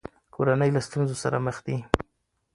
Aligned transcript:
کورنۍ 0.35 0.69
له 0.75 0.81
ستونزو 0.87 1.15
سره 1.23 1.37
مخ 1.45 1.57
دي. 1.65 1.77